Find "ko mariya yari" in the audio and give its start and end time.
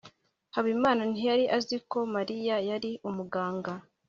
1.89-2.91